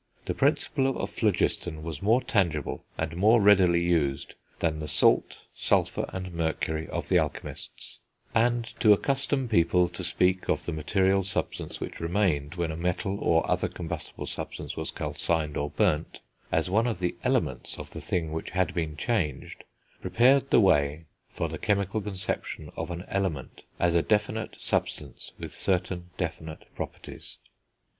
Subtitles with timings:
[0.25, 6.07] The principle of phlogiston was more tangible, and more readily used, than the Salt, Sulphur,
[6.11, 7.99] and Mercury of the alchemists;
[8.33, 13.19] and to accustom people to speak of the material substance which remained when a metal,
[13.19, 16.21] or other combustible substance, was calcined or burnt,
[16.51, 19.65] as one of the elements of the thing which had been changed,
[20.01, 25.53] prepared the way for the chemical conception of an element as a definite substance with
[25.53, 27.37] certain definite properties.